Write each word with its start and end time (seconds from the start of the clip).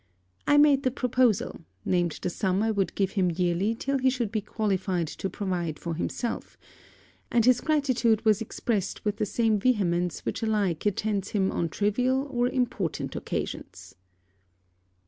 I 0.47 0.57
made 0.57 0.81
the 0.81 0.89
proposal; 0.89 1.61
named 1.85 2.17
the 2.23 2.31
sum 2.31 2.63
I 2.63 2.71
would 2.71 2.95
give 2.95 3.11
him 3.11 3.29
yearly 3.29 3.75
till 3.75 3.99
he 3.99 4.09
should 4.09 4.31
be 4.31 4.41
qualified 4.41 5.05
to 5.09 5.29
provide 5.29 5.77
for 5.77 5.93
himself; 5.93 6.57
and 7.31 7.45
his 7.45 7.61
gratitude 7.61 8.25
was 8.25 8.41
expressed 8.41 9.05
with 9.05 9.17
the 9.17 9.27
same 9.27 9.59
vehemence 9.59 10.25
which 10.25 10.41
alike 10.41 10.87
attends 10.87 11.29
him 11.29 11.51
on 11.51 11.69
trivial 11.69 12.25
or 12.31 12.47
important 12.49 13.15
occasions. 13.15 13.93